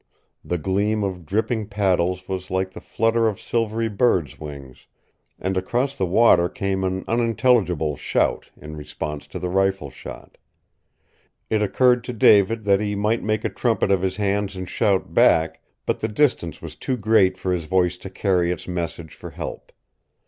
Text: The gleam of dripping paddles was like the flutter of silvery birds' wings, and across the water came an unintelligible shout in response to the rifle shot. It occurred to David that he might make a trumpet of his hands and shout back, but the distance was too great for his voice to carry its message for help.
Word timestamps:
The 0.43 0.57
gleam 0.57 1.03
of 1.03 1.27
dripping 1.27 1.67
paddles 1.67 2.27
was 2.27 2.49
like 2.49 2.71
the 2.71 2.81
flutter 2.81 3.27
of 3.27 3.39
silvery 3.39 3.87
birds' 3.87 4.39
wings, 4.39 4.87
and 5.37 5.55
across 5.55 5.95
the 5.95 6.07
water 6.07 6.49
came 6.49 6.83
an 6.83 7.05
unintelligible 7.07 7.95
shout 7.97 8.49
in 8.59 8.75
response 8.75 9.27
to 9.27 9.37
the 9.37 9.47
rifle 9.47 9.91
shot. 9.91 10.39
It 11.51 11.61
occurred 11.61 12.03
to 12.05 12.13
David 12.13 12.63
that 12.65 12.79
he 12.79 12.95
might 12.95 13.21
make 13.21 13.45
a 13.45 13.49
trumpet 13.49 13.91
of 13.91 14.01
his 14.01 14.15
hands 14.17 14.55
and 14.55 14.67
shout 14.67 15.13
back, 15.13 15.61
but 15.85 15.99
the 15.99 16.07
distance 16.07 16.63
was 16.63 16.75
too 16.75 16.97
great 16.97 17.37
for 17.37 17.53
his 17.53 17.65
voice 17.65 17.95
to 17.97 18.09
carry 18.09 18.49
its 18.51 18.67
message 18.67 19.13
for 19.13 19.29
help. 19.29 19.71